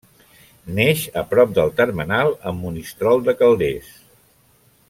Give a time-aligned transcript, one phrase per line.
[0.79, 3.97] Neix a prop del termenal amb Monistrol de Calders.